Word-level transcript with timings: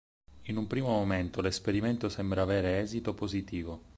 In 0.45 0.57
un 0.57 0.65
primo 0.65 0.87
momento 0.87 1.41
l’esperimento 1.41 2.09
sembra 2.09 2.41
avere 2.41 2.79
esito 2.79 3.13
positivo. 3.13 3.85